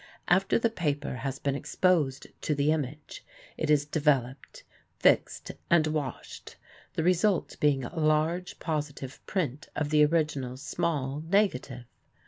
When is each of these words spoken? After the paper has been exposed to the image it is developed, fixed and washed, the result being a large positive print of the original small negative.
After 0.27 0.57
the 0.57 0.71
paper 0.71 1.17
has 1.17 1.37
been 1.37 1.53
exposed 1.53 2.25
to 2.41 2.55
the 2.55 2.71
image 2.71 3.23
it 3.55 3.69
is 3.69 3.85
developed, 3.85 4.63
fixed 4.97 5.51
and 5.69 5.85
washed, 5.85 6.55
the 6.95 7.03
result 7.03 7.55
being 7.59 7.83
a 7.85 7.99
large 7.99 8.57
positive 8.57 9.23
print 9.27 9.69
of 9.75 9.91
the 9.91 10.03
original 10.03 10.57
small 10.57 11.21
negative. 11.27 11.85